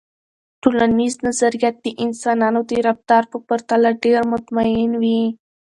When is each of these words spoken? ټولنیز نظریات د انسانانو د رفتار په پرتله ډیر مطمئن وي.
ټولنیز 0.61 1.13
نظریات 1.27 1.75
د 1.81 1.87
انسانانو 2.05 2.61
د 2.69 2.71
رفتار 2.87 3.23
په 3.31 3.37
پرتله 3.47 3.89
ډیر 4.03 4.19
مطمئن 4.33 4.91
وي. 5.01 5.21